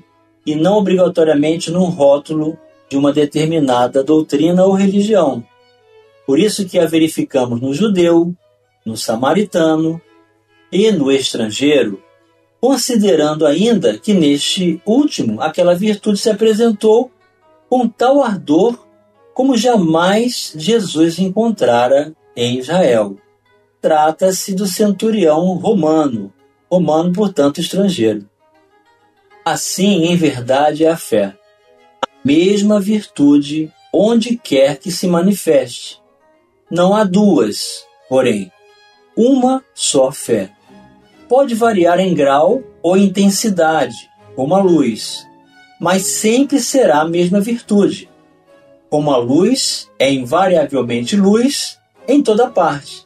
e 0.46 0.54
não 0.54 0.78
obrigatoriamente 0.78 1.72
num 1.72 1.86
rótulo 1.86 2.56
de 2.88 2.96
uma 2.96 3.12
determinada 3.12 4.04
doutrina 4.04 4.64
ou 4.64 4.74
religião. 4.74 5.44
Por 6.24 6.38
isso 6.38 6.68
que 6.68 6.78
a 6.78 6.86
verificamos 6.86 7.60
no 7.60 7.74
judeu, 7.74 8.32
no 8.84 8.96
samaritano 8.96 10.00
e 10.70 10.92
no 10.92 11.10
estrangeiro, 11.10 12.00
considerando 12.60 13.44
ainda 13.44 13.98
que 13.98 14.14
neste 14.14 14.80
último 14.86 15.42
aquela 15.42 15.74
virtude 15.74 16.20
se 16.20 16.30
apresentou 16.30 17.10
com 17.68 17.88
tal 17.88 18.22
ardor 18.22 18.86
como 19.34 19.56
jamais 19.56 20.52
Jesus 20.54 21.18
encontrara 21.18 22.14
em 22.36 22.60
Israel. 22.60 23.16
Trata-se 23.80 24.54
do 24.54 24.64
centurião 24.64 25.54
romano, 25.54 26.32
romano, 26.70 27.12
portanto, 27.12 27.60
estrangeiro. 27.60 28.28
Assim, 29.44 30.06
em 30.06 30.16
verdade, 30.16 30.84
é 30.84 30.90
a 30.90 30.96
fé, 30.96 31.36
a 32.02 32.08
mesma 32.24 32.80
virtude 32.80 33.72
onde 33.92 34.36
quer 34.36 34.78
que 34.78 34.90
se 34.90 35.06
manifeste. 35.06 36.02
Não 36.70 36.94
há 36.94 37.04
duas, 37.04 37.86
porém, 38.08 38.50
uma 39.16 39.64
só 39.74 40.10
fé. 40.10 40.50
Pode 41.28 41.54
variar 41.54 41.98
em 42.00 42.14
grau 42.14 42.62
ou 42.82 42.96
intensidade, 42.96 44.10
como 44.34 44.54
a 44.54 44.62
luz, 44.62 45.26
mas 45.80 46.02
sempre 46.02 46.60
será 46.60 47.00
a 47.00 47.08
mesma 47.08 47.40
virtude. 47.40 48.10
Como 48.90 49.10
a 49.10 49.16
luz 49.16 49.90
é 49.98 50.12
invariavelmente 50.12 51.16
luz 51.16 51.78
em 52.06 52.22
toda 52.22 52.50
parte. 52.50 53.05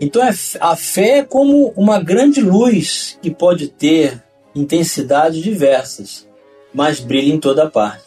Então 0.00 0.22
é 0.22 0.30
a 0.60 0.76
fé 0.76 1.18
é 1.18 1.24
como 1.24 1.72
uma 1.76 2.00
grande 2.00 2.40
luz 2.40 3.18
que 3.20 3.30
pode 3.30 3.68
ter 3.68 4.22
intensidades 4.54 5.42
diversas, 5.42 6.28
mas 6.72 7.00
brilha 7.00 7.32
em 7.32 7.40
toda 7.40 7.68
parte. 7.68 8.04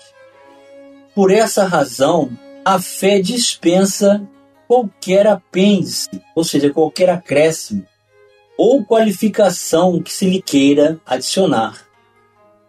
Por 1.14 1.32
essa 1.32 1.66
razão, 1.66 2.32
a 2.64 2.80
fé 2.80 3.20
dispensa 3.20 4.26
qualquer 4.68 5.28
apêndice, 5.28 6.10
ou 6.34 6.44
seja, 6.44 6.70
qualquer 6.70 7.10
acréscimo 7.10 7.86
ou 8.58 8.86
qualificação 8.86 10.02
que 10.02 10.14
se 10.14 10.26
lhe 10.30 10.42
queira 10.42 11.00
adicionar. 11.06 11.86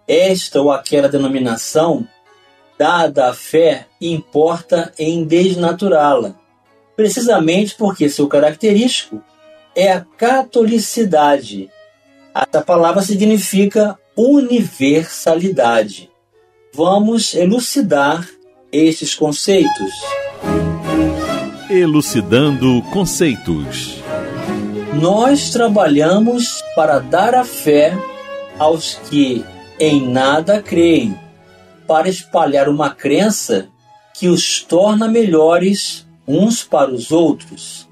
Esta 0.08 0.60
ou 0.60 0.72
aquela 0.72 1.08
denominação 1.08 2.08
dada 2.78 3.28
à 3.28 3.34
fé 3.34 3.86
importa 4.00 4.92
em 4.98 5.24
desnaturá-la, 5.24 6.34
precisamente 6.96 7.74
porque 7.76 8.08
seu 8.08 8.28
característico 8.28 9.22
é 9.74 9.92
a 9.92 10.00
catolicidade. 10.00 11.70
Essa 12.34 12.62
palavra 12.62 13.02
significa 13.02 13.98
universalidade. 14.16 16.10
Vamos 16.74 17.34
elucidar 17.34 18.26
estes 18.70 19.14
conceitos. 19.14 19.92
Elucidando 21.68 22.82
conceitos. 22.92 24.02
Nós 25.00 25.50
trabalhamos 25.50 26.62
para 26.74 26.98
dar 26.98 27.34
a 27.34 27.44
fé 27.44 27.96
aos 28.58 28.94
que 29.08 29.44
em 29.78 30.08
nada 30.08 30.62
creem, 30.62 31.18
para 31.86 32.08
espalhar 32.08 32.68
uma 32.68 32.90
crença 32.90 33.68
que 34.14 34.28
os 34.28 34.62
torna 34.62 35.08
melhores 35.08 36.01
uns 36.26 36.62
para 36.62 36.90
os 36.90 37.10
outros, 37.10 37.88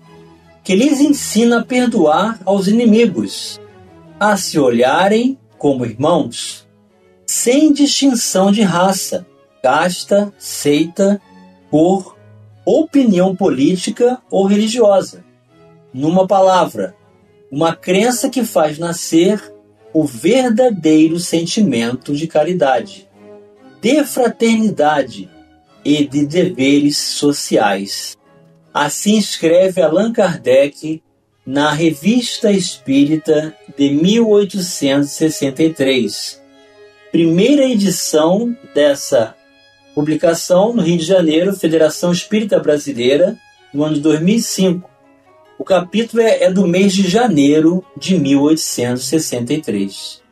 que 0.62 0.75
lhes 0.75 1.01
ensina 1.01 1.61
a 1.61 1.64
perdoar 1.64 2.40
aos 2.45 2.69
inimigos, 2.69 3.61
a 4.19 4.37
se 4.37 4.59
olharem 4.59 5.38
como 5.59 5.85
irmãos, 5.85 6.66
sem 7.27 7.73
distinção 7.73 8.51
de 8.51 8.62
raça, 8.62 9.27
casta, 9.62 10.33
seita, 10.38 11.21
cor, 11.71 12.16
opinião 12.64 13.35
política 13.35 14.21
ou 14.31 14.47
religiosa. 14.47 15.25
Numa 15.93 16.27
palavra, 16.27 16.95
uma 17.51 17.75
crença 17.75 18.29
que 18.29 18.45
faz 18.45 18.79
nascer 18.79 19.53
o 19.93 20.05
verdadeiro 20.05 21.19
sentimento 21.19 22.14
de 22.14 22.27
caridade, 22.27 23.09
de 23.81 24.05
fraternidade 24.05 25.29
e 25.85 26.07
de 26.07 26.27
deveres 26.27 26.97
sociais. 26.97 28.16
Assim 28.73 29.19
escreve 29.19 29.83
Allan 29.83 30.13
Kardec 30.13 31.03
na 31.45 31.73
Revista 31.73 32.53
Espírita 32.53 33.53
de 33.77 33.91
1863. 33.91 36.41
Primeira 37.11 37.65
edição 37.65 38.57
dessa 38.73 39.35
publicação 39.93 40.73
no 40.73 40.83
Rio 40.83 40.99
de 40.99 41.05
Janeiro, 41.05 41.57
Federação 41.57 42.13
Espírita 42.13 42.61
Brasileira, 42.61 43.37
no 43.75 43.83
ano 43.83 43.97
de 43.97 44.03
2005. 44.03 44.89
O 45.59 45.65
capítulo 45.65 46.23
é, 46.23 46.45
é 46.45 46.53
do 46.53 46.65
mês 46.65 46.93
de 46.93 47.09
janeiro 47.09 47.85
de 47.97 48.17
1863. 48.17 50.23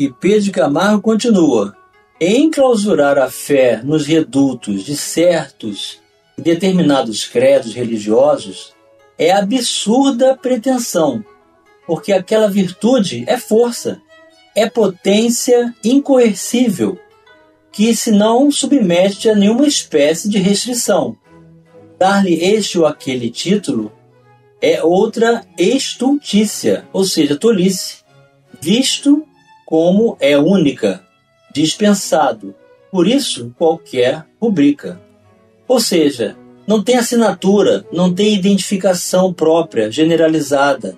E 0.00 0.10
Pedro 0.10 0.50
Camargo 0.50 1.00
continua: 1.00 1.76
enclausurar 2.20 3.18
a 3.18 3.30
fé 3.30 3.80
nos 3.84 4.04
redutos 4.04 4.82
de 4.82 4.96
certos 4.96 6.04
determinados 6.36 7.24
credos 7.24 7.74
religiosos 7.74 8.74
é 9.18 9.30
absurda 9.30 10.36
pretensão, 10.36 11.24
porque 11.86 12.12
aquela 12.12 12.48
virtude 12.48 13.24
é 13.26 13.38
força, 13.38 14.00
é 14.54 14.68
potência 14.68 15.74
incoercível, 15.82 16.98
que 17.72 17.94
se 17.94 18.10
não 18.10 18.50
submete 18.50 19.28
a 19.28 19.34
nenhuma 19.34 19.66
espécie 19.66 20.28
de 20.28 20.38
restrição. 20.38 21.16
Dar-lhe 21.98 22.34
este 22.34 22.78
ou 22.78 22.86
aquele 22.86 23.30
título 23.30 23.92
é 24.60 24.82
outra 24.82 25.46
estultícia, 25.58 26.86
ou 26.92 27.04
seja, 27.04 27.36
tolice, 27.36 27.98
visto 28.60 29.26
como 29.66 30.16
é 30.20 30.38
única, 30.38 31.04
dispensado. 31.52 32.54
Por 32.90 33.06
isso, 33.06 33.54
qualquer 33.58 34.26
rubrica. 34.40 35.00
Ou 35.68 35.80
seja, 35.80 36.36
não 36.66 36.82
tem 36.82 36.96
assinatura, 36.96 37.86
não 37.92 38.12
tem 38.12 38.34
identificação 38.34 39.32
própria, 39.32 39.90
generalizada, 39.90 40.96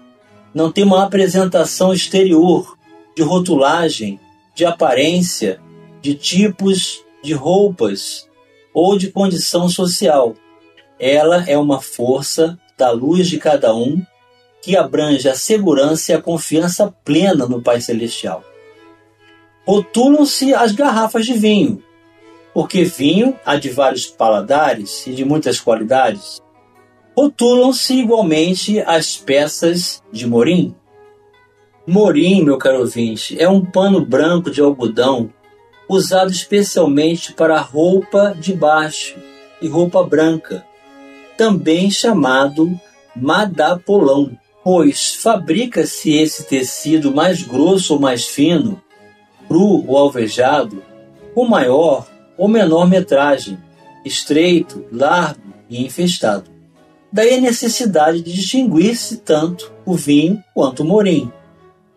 não 0.55 0.73
tem 0.73 0.85
uma 0.85 1.05
apresentação 1.05 1.93
exterior 1.93 2.77
de 3.17 3.23
rotulagem, 3.23 4.19
de 4.55 4.65
aparência, 4.65 5.61
de 6.01 6.15
tipos 6.15 7.05
de 7.23 7.33
roupas 7.33 8.29
ou 8.73 8.97
de 8.97 9.11
condição 9.11 9.69
social. 9.69 10.35
Ela 10.99 11.45
é 11.49 11.57
uma 11.57 11.81
força 11.81 12.59
da 12.77 12.91
luz 12.91 13.29
de 13.29 13.39
cada 13.39 13.75
um 13.75 14.03
que 14.63 14.77
abrange 14.77 15.29
a 15.29 15.35
segurança 15.35 16.13
e 16.13 16.15
a 16.15 16.21
confiança 16.21 16.93
plena 17.05 17.47
no 17.47 17.63
Pai 17.63 17.81
Celestial. 17.81 18.43
Rotulam-se 19.67 20.55
as 20.55 20.73
garrafas 20.73 21.27
de 21.27 21.35
vinho, 21.35 21.83
porque 22.59 22.83
vinho 22.83 23.39
há 23.47 23.55
de 23.55 23.71
vários 23.71 24.07
paladares 24.07 25.07
e 25.07 25.13
de 25.13 25.25
muitas 25.25 25.61
qualidades. 25.61 26.43
Rotulam-se 27.17 27.95
igualmente 27.95 28.81
as 28.81 29.17
peças 29.17 30.03
de 30.11 30.27
morim. 30.27 30.75
Morim, 31.87 32.43
meu 32.43 32.59
caro 32.59 32.81
ouvinte, 32.81 33.41
é 33.41 33.49
um 33.49 33.65
pano 33.65 34.05
branco 34.05 34.51
de 34.51 34.61
algodão 34.61 35.33
usado 35.89 36.33
especialmente 36.33 37.33
para 37.33 37.61
roupa 37.61 38.35
de 38.37 38.53
baixo 38.55 39.15
e 39.63 39.69
roupa 39.69 40.03
branca, 40.03 40.67
também 41.37 41.93
chamado 41.93 42.69
madapolão, 43.15 44.37
pois 44.65 45.15
fabrica-se 45.15 46.13
esse 46.13 46.45
tecido 46.45 47.15
mais 47.15 47.41
grosso 47.41 47.95
ou 47.95 48.01
mais 48.01 48.27
fino, 48.27 48.83
cru 49.47 49.87
ou 49.87 49.97
alvejado, 49.97 50.83
com 51.33 51.47
maior 51.47 52.18
ou 52.39 52.49
menor 52.49 52.89
metragem, 52.89 53.59
estreito, 54.05 54.87
largo 54.91 55.53
e 55.69 55.85
infestado. 55.85 56.51
Daí 57.13 57.35
a 57.35 57.41
necessidade 57.41 58.23
de 58.23 58.33
distinguir-se 58.33 59.19
tanto 59.19 59.73
o 59.85 59.95
vinho 59.95 60.43
quanto 60.55 60.83
o 60.83 60.87
morim, 60.87 61.31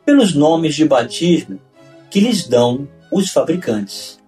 pelos 0.06 0.34
nomes 0.34 0.76
de 0.76 0.86
batismo 0.86 1.60
que 2.10 2.20
lhes 2.20 2.48
dão 2.48 2.88
os 3.12 3.30
fabricantes. 3.32 4.20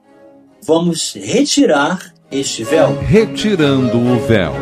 vamos 0.66 1.14
retirar 1.14 2.14
este 2.32 2.64
véu. 2.64 2.98
Retirando 3.02 3.98
o 3.98 4.20
véu. 4.20 4.54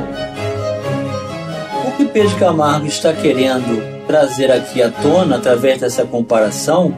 O 1.88 1.92
que 1.98 2.06
Pedro 2.06 2.36
Camargo 2.38 2.88
está 2.88 3.14
querendo 3.14 4.06
trazer 4.08 4.52
aqui 4.52 4.82
à 4.82 4.90
tona 4.90 5.38
através 5.38 5.80
dessa 5.80 6.06
comparação 6.06 6.98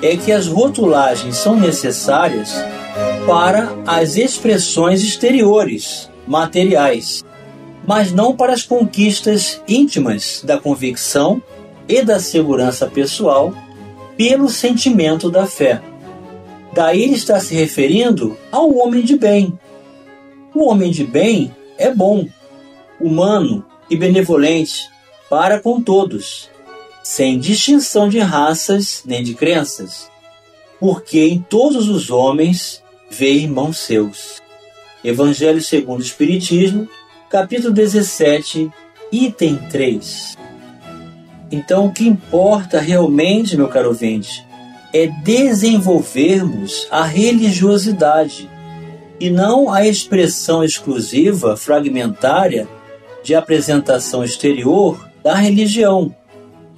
é 0.00 0.16
que 0.16 0.30
as 0.30 0.46
rotulagens 0.46 1.36
são 1.36 1.56
necessárias 1.56 2.54
para 3.28 3.68
as 3.86 4.16
expressões 4.16 5.02
exteriores, 5.02 6.08
materiais, 6.26 7.22
mas 7.86 8.10
não 8.10 8.34
para 8.34 8.54
as 8.54 8.62
conquistas 8.62 9.62
íntimas 9.68 10.42
da 10.42 10.58
convicção 10.58 11.42
e 11.86 12.02
da 12.02 12.18
segurança 12.20 12.86
pessoal 12.86 13.52
pelo 14.16 14.48
sentimento 14.48 15.30
da 15.30 15.46
fé. 15.46 15.82
Daí 16.72 17.12
está 17.12 17.38
se 17.38 17.54
referindo 17.54 18.34
ao 18.50 18.74
homem 18.74 19.02
de 19.04 19.18
bem. 19.18 19.52
O 20.54 20.64
homem 20.64 20.90
de 20.90 21.04
bem 21.04 21.54
é 21.76 21.94
bom, 21.94 22.26
humano 22.98 23.62
e 23.90 23.96
benevolente 23.96 24.88
para 25.28 25.60
com 25.60 25.82
todos, 25.82 26.48
sem 27.04 27.38
distinção 27.38 28.08
de 28.08 28.20
raças 28.20 29.02
nem 29.04 29.22
de 29.22 29.34
crenças, 29.34 30.10
porque 30.80 31.20
em 31.20 31.40
todos 31.40 31.90
os 31.90 32.08
homens 32.08 32.82
vê 33.10 33.32
irmãos 33.32 33.78
seus. 33.78 34.40
Evangelho 35.02 35.62
segundo 35.62 36.00
o 36.00 36.04
Espiritismo, 36.04 36.88
capítulo 37.30 37.72
17, 37.72 38.70
item 39.12 39.56
3. 39.70 40.36
Então, 41.50 41.86
o 41.86 41.92
que 41.92 42.06
importa 42.06 42.78
realmente, 42.78 43.56
meu 43.56 43.68
caro 43.68 43.88
ouvinte, 43.88 44.44
é 44.92 45.06
desenvolvermos 45.06 46.86
a 46.90 47.04
religiosidade 47.04 48.48
e 49.20 49.30
não 49.30 49.72
a 49.72 49.86
expressão 49.86 50.62
exclusiva, 50.62 51.56
fragmentária, 51.56 52.68
de 53.22 53.34
apresentação 53.34 54.24
exterior 54.24 55.08
da 55.22 55.34
religião. 55.34 56.14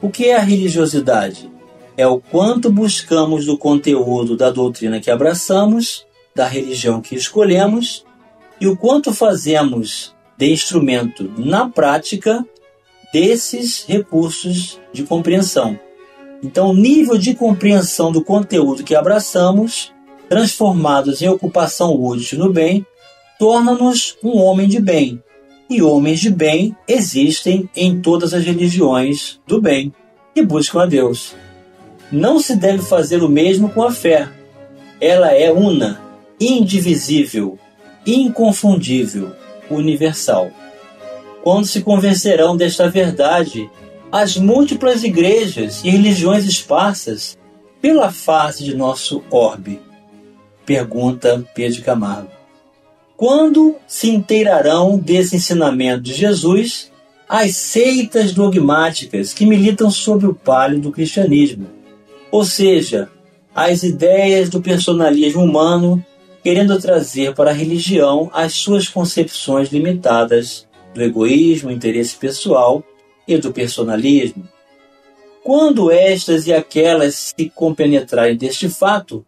O 0.01 0.09
que 0.09 0.27
é 0.27 0.37
a 0.37 0.41
religiosidade? 0.41 1.51
É 1.97 2.07
o 2.07 2.19
quanto 2.19 2.73
buscamos 2.73 3.45
do 3.45 3.59
conteúdo 3.59 4.37
da 4.37 4.51
doutrina 4.51 5.01
que 5.01 5.11
abraçamos, 5.11 6.07
da 6.35 6.47
religião 6.47 7.01
que 7.01 7.15
escolhemos, 7.15 8.05
e 8.61 8.67
o 8.67 8.77
quanto 8.77 9.13
fazemos 9.13 10.15
de 10.37 10.53
instrumento 10.53 11.31
na 11.37 11.69
prática 11.69 12.45
desses 13.13 13.85
recursos 13.87 14.81
de 14.93 15.03
compreensão. 15.03 15.79
Então, 16.43 16.71
o 16.71 16.75
nível 16.75 17.19
de 17.19 17.35
compreensão 17.35 18.11
do 18.11 18.25
conteúdo 18.25 18.83
que 18.83 18.95
abraçamos, 18.95 19.93
transformados 20.29 21.21
em 21.21 21.29
ocupação 21.29 21.95
útil 21.95 22.39
no 22.39 22.53
bem, 22.53 22.87
torna-nos 23.39 24.17
um 24.23 24.39
homem 24.39 24.69
de 24.69 24.81
bem. 24.81 25.23
E 25.69 25.83
homens 25.83 26.21
de 26.21 26.31
bem 26.31 26.75
existem 26.89 27.69
em 27.77 28.01
todas 28.01 28.33
as 28.35 28.45
religiões 28.45 29.41
do 29.47 29.61
bem 29.61 29.93
que 30.35 30.43
buscam 30.43 30.83
a 30.83 30.87
Deus. 30.87 31.35
Não 32.11 32.41
se 32.41 32.57
deve 32.57 32.83
fazer 32.83 33.23
o 33.23 33.29
mesmo 33.29 33.69
com 33.69 33.83
a 33.83 33.93
fé. 33.93 34.29
Ela 35.01 35.33
é 35.33 35.53
una, 35.53 36.01
indivisível, 36.41 37.59
inconfundível, 38.07 39.33
universal 39.71 40.51
quando 41.43 41.67
se 41.67 41.81
convencerão 41.81 42.57
desta 42.57 42.89
verdade 42.89 43.71
as 44.13 44.37
múltiplas 44.37 45.05
igrejas 45.05 45.83
e 45.85 45.91
religiões 45.91 46.45
esparsas 46.45 47.39
pela 47.81 48.11
face 48.11 48.65
de 48.65 48.75
nosso 48.75 49.23
orbe? 49.31 49.81
Pergunta 50.67 51.45
Pedro 51.55 51.83
Camargo. 51.83 52.31
Quando 53.17 53.77
se 53.87 54.11
inteirarão 54.11 54.99
desse 54.99 55.37
ensinamento 55.37 56.03
de 56.03 56.15
Jesus 56.15 56.91
as 57.29 57.55
seitas 57.57 58.33
dogmáticas 58.33 59.33
que 59.33 59.47
militam 59.47 59.91
sob 59.91 60.27
o 60.27 60.35
palio 60.35 60.81
do 60.81 60.91
cristianismo, 60.91 61.67
ou 62.31 62.45
seja, 62.45 63.09
as 63.55 63.83
ideias 63.83 64.49
do 64.49 64.61
personalismo 64.61 65.43
humano 65.43 66.05
querendo 66.43 66.79
trazer 66.81 67.35
para 67.35 67.51
a 67.51 67.55
religião 67.55 68.31
as 68.33 68.55
suas 68.55 68.89
concepções 68.89 69.71
limitadas 69.71 70.67
do 70.95 71.03
egoísmo, 71.03 71.71
interesse 71.71 72.17
pessoal 72.17 72.83
e 73.27 73.37
do 73.37 73.53
personalismo. 73.53 74.49
Quando 75.43 75.91
estas 75.91 76.47
e 76.47 76.53
aquelas 76.53 77.33
se 77.37 77.51
compenetrarem 77.51 78.37
deste 78.37 78.69
fato, 78.69 79.25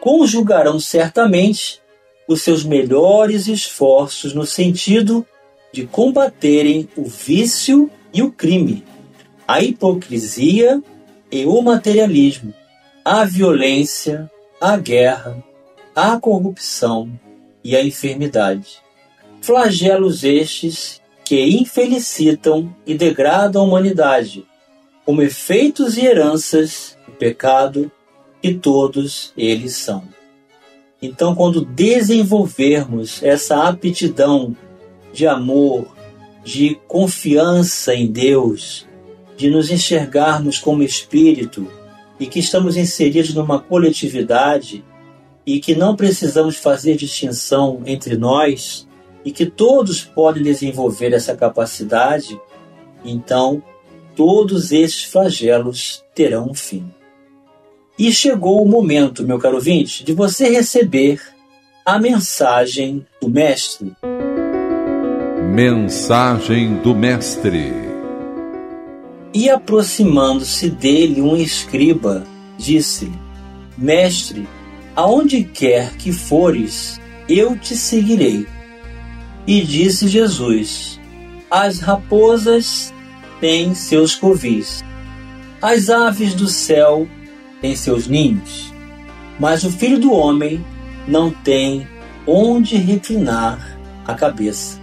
conjugarão 0.00 0.80
certamente 0.80 1.80
os 2.26 2.42
seus 2.42 2.64
melhores 2.64 3.46
esforços 3.46 4.34
no 4.34 4.46
sentido 4.46 5.26
de 5.72 5.86
combaterem 5.86 6.88
o 6.96 7.04
vício 7.04 7.90
e 8.12 8.22
o 8.22 8.30
crime, 8.30 8.84
a 9.46 9.62
hipocrisia 9.62 10.82
e 11.30 11.46
o 11.46 11.60
materialismo, 11.62 12.52
a 13.04 13.24
violência, 13.24 14.30
a 14.60 14.76
guerra, 14.76 15.42
a 15.94 16.18
corrupção 16.18 17.10
e 17.62 17.76
a 17.76 17.84
enfermidade. 17.84 18.82
Flagelos 19.40 20.24
estes 20.24 21.00
que 21.24 21.40
infelicitam 21.44 22.74
e 22.86 22.94
degradam 22.94 23.62
a 23.62 23.64
humanidade, 23.64 24.46
como 25.04 25.22
efeitos 25.22 25.96
e 25.96 26.04
heranças 26.04 26.96
do 27.06 27.12
pecado 27.12 27.90
que 28.40 28.54
todos 28.54 29.32
eles 29.36 29.76
são. 29.76 30.04
Então, 31.00 31.34
quando 31.34 31.64
desenvolvermos 31.64 33.22
essa 33.22 33.68
aptidão 33.68 34.56
de 35.12 35.26
amor, 35.26 35.86
de 36.44 36.78
confiança 36.86 37.94
em 37.94 38.06
Deus, 38.06 38.86
de 39.36 39.50
nos 39.50 39.70
enxergarmos 39.70 40.58
como 40.58 40.82
espírito 40.82 41.68
e 42.18 42.26
que 42.26 42.38
estamos 42.38 42.76
inseridos 42.76 43.34
numa 43.34 43.58
coletividade 43.58 44.84
e 45.46 45.60
que 45.60 45.74
não 45.74 45.96
precisamos 45.96 46.56
fazer 46.56 46.96
distinção 46.96 47.82
entre 47.84 48.16
nós, 48.16 48.86
e 49.24 49.30
que 49.30 49.46
todos 49.46 50.02
podem 50.02 50.42
desenvolver 50.42 51.12
essa 51.12 51.36
capacidade, 51.36 52.40
então 53.04 53.62
todos 54.16 54.72
esses 54.72 55.04
flagelos 55.04 56.04
terão 56.14 56.50
um 56.50 56.54
fim. 56.54 56.90
E 57.98 58.12
chegou 58.12 58.62
o 58.62 58.68
momento, 58.68 59.24
meu 59.24 59.38
caro 59.38 59.56
ouvinte, 59.56 60.04
de 60.04 60.12
você 60.12 60.48
receber 60.48 61.20
a 61.84 61.98
mensagem 61.98 63.06
do 63.20 63.28
Mestre. 63.28 63.92
Mensagem 65.54 66.76
do 66.76 66.94
Mestre. 66.94 67.72
E 69.34 69.48
aproximando-se 69.48 70.70
dele 70.70 71.20
um 71.20 71.36
escriba, 71.36 72.24
disse-lhe: 72.58 73.12
Mestre, 73.76 74.48
aonde 74.94 75.44
quer 75.44 75.94
que 75.96 76.12
fores, 76.12 77.00
eu 77.28 77.56
te 77.56 77.76
seguirei. 77.76 78.46
E 79.46 79.60
disse 79.62 80.08
Jesus: 80.08 81.00
As 81.50 81.80
raposas 81.80 82.92
têm 83.40 83.74
seus 83.74 84.14
covis, 84.14 84.84
as 85.60 85.90
aves 85.90 86.34
do 86.34 86.46
céu 86.48 87.08
têm 87.60 87.74
seus 87.74 88.06
ninhos, 88.06 88.72
mas 89.38 89.64
o 89.64 89.70
filho 89.70 89.98
do 89.98 90.12
homem 90.12 90.64
não 91.06 91.30
tem 91.30 91.86
onde 92.26 92.76
reclinar 92.76 93.78
a 94.06 94.14
cabeça. 94.14 94.80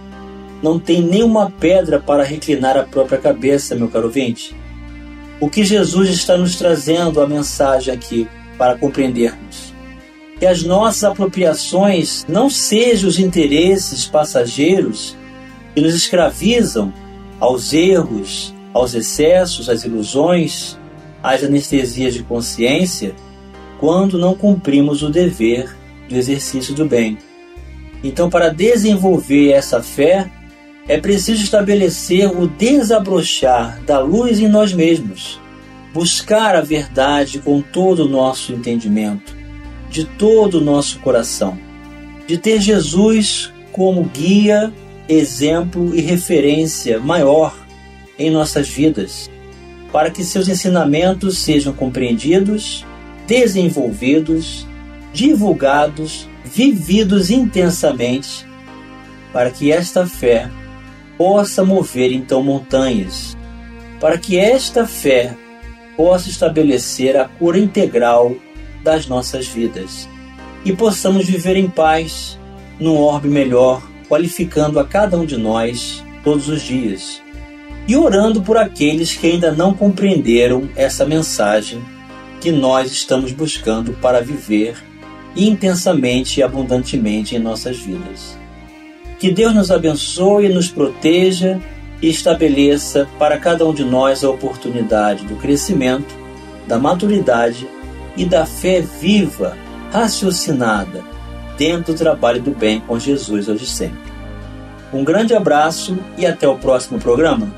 Não 0.62 0.78
tem 0.78 1.00
nenhuma 1.00 1.50
pedra 1.50 1.98
para 1.98 2.22
reclinar 2.22 2.76
a 2.76 2.82
própria 2.82 3.18
cabeça, 3.18 3.74
meu 3.74 3.88
caro 3.88 4.06
ouvinte. 4.06 4.54
O 5.40 5.48
que 5.48 5.64
Jesus 5.64 6.10
está 6.10 6.36
nos 6.36 6.56
trazendo 6.56 7.20
a 7.20 7.26
mensagem 7.26 7.94
aqui 7.94 8.28
para 8.58 8.76
compreendermos? 8.76 9.69
Que 10.40 10.46
as 10.46 10.62
nossas 10.62 11.04
apropriações 11.04 12.24
não 12.26 12.48
sejam 12.48 13.10
os 13.10 13.18
interesses 13.18 14.06
passageiros 14.06 15.14
que 15.74 15.82
nos 15.82 15.94
escravizam 15.94 16.90
aos 17.38 17.74
erros, 17.74 18.54
aos 18.72 18.94
excessos, 18.94 19.68
às 19.68 19.84
ilusões, 19.84 20.78
às 21.22 21.44
anestesias 21.44 22.14
de 22.14 22.22
consciência, 22.22 23.14
quando 23.78 24.18
não 24.18 24.34
cumprimos 24.34 25.02
o 25.02 25.10
dever 25.10 25.76
do 26.08 26.16
exercício 26.16 26.74
do 26.74 26.86
bem. 26.86 27.18
Então, 28.02 28.30
para 28.30 28.48
desenvolver 28.48 29.50
essa 29.50 29.82
fé, 29.82 30.30
é 30.88 30.98
preciso 30.98 31.44
estabelecer 31.44 32.30
o 32.30 32.48
desabrochar 32.48 33.78
da 33.82 33.98
luz 33.98 34.40
em 34.40 34.48
nós 34.48 34.72
mesmos, 34.72 35.38
buscar 35.92 36.56
a 36.56 36.62
verdade 36.62 37.40
com 37.40 37.60
todo 37.60 38.06
o 38.06 38.08
nosso 38.08 38.54
entendimento 38.54 39.39
de 39.90 40.04
todo 40.04 40.58
o 40.58 40.60
nosso 40.64 41.00
coração, 41.00 41.58
de 42.26 42.38
ter 42.38 42.60
Jesus 42.60 43.52
como 43.72 44.04
guia, 44.04 44.72
exemplo 45.08 45.94
e 45.94 46.00
referência 46.00 47.00
maior 47.00 47.54
em 48.18 48.30
nossas 48.30 48.68
vidas, 48.68 49.30
para 49.92 50.10
que 50.10 50.22
seus 50.22 50.48
ensinamentos 50.48 51.38
sejam 51.38 51.72
compreendidos, 51.72 52.86
desenvolvidos, 53.26 54.66
divulgados 55.12 56.28
vividos 56.44 57.30
intensamente, 57.30 58.46
para 59.32 59.50
que 59.50 59.70
esta 59.70 60.06
fé 60.06 60.50
possa 61.16 61.64
mover 61.64 62.12
então 62.12 62.42
montanhas, 62.42 63.36
para 64.00 64.18
que 64.18 64.36
esta 64.36 64.86
fé 64.86 65.36
possa 65.96 66.28
estabelecer 66.28 67.16
a 67.16 67.26
cura 67.26 67.58
integral 67.58 68.34
das 68.82 69.06
nossas 69.06 69.46
vidas 69.46 70.08
e 70.64 70.72
possamos 70.72 71.26
viver 71.26 71.56
em 71.56 71.68
paz, 71.68 72.38
num 72.78 72.96
orbe 72.96 73.28
melhor, 73.28 73.82
qualificando 74.08 74.78
a 74.78 74.84
cada 74.84 75.18
um 75.18 75.24
de 75.24 75.36
nós 75.36 76.04
todos 76.22 76.48
os 76.48 76.62
dias 76.62 77.22
e 77.86 77.96
orando 77.96 78.42
por 78.42 78.56
aqueles 78.56 79.16
que 79.16 79.26
ainda 79.26 79.52
não 79.52 79.74
compreenderam 79.74 80.68
essa 80.76 81.04
mensagem 81.04 81.82
que 82.40 82.50
nós 82.52 82.92
estamos 82.92 83.32
buscando 83.32 83.92
para 83.94 84.20
viver 84.20 84.76
intensamente 85.36 86.40
e 86.40 86.42
abundantemente 86.42 87.36
em 87.36 87.38
nossas 87.38 87.78
vidas. 87.78 88.38
Que 89.18 89.30
Deus 89.30 89.54
nos 89.54 89.70
abençoe, 89.70 90.48
nos 90.48 90.68
proteja 90.68 91.60
e 92.00 92.08
estabeleça 92.08 93.08
para 93.18 93.38
cada 93.38 93.66
um 93.66 93.74
de 93.74 93.84
nós 93.84 94.24
a 94.24 94.30
oportunidade 94.30 95.24
do 95.26 95.36
crescimento, 95.36 96.14
da 96.66 96.78
maturidade 96.78 97.66
e 98.16 98.24
da 98.24 98.46
fé 98.46 98.80
viva, 98.80 99.56
raciocinada, 99.92 101.02
dentro 101.56 101.92
do 101.92 101.98
trabalho 101.98 102.40
do 102.40 102.52
bem 102.52 102.80
com 102.80 102.98
Jesus 102.98 103.48
hoje 103.48 103.66
sempre. 103.66 104.10
Um 104.92 105.04
grande 105.04 105.34
abraço 105.34 105.98
e 106.18 106.26
até 106.26 106.48
o 106.48 106.56
próximo 106.56 106.98
programa. 106.98 107.48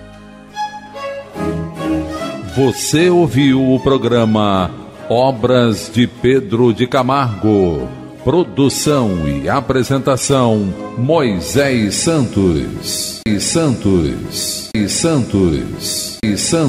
Você 2.55 3.09
ouviu 3.09 3.73
o 3.73 3.81
programa 3.81 4.71
Obras 5.09 5.91
de 5.93 6.07
Pedro 6.07 6.73
de 6.73 6.87
Camargo. 6.87 7.89
Produção 8.23 9.27
e 9.27 9.49
apresentação 9.49 10.73
Moisés 10.99 11.95
Santos. 11.95 13.21
E 13.27 13.41
Santos. 13.41 14.69
E 14.75 14.89
Santos. 14.89 16.19
E 16.23 16.37
Santos. 16.37 16.63